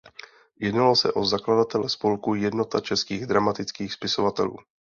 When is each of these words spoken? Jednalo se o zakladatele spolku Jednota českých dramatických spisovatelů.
Jednalo 0.67 0.95
se 1.01 1.09
o 1.11 1.25
zakladatele 1.25 1.89
spolku 1.89 2.35
Jednota 2.35 2.79
českých 2.79 3.25
dramatických 3.25 3.93
spisovatelů. 3.93 4.57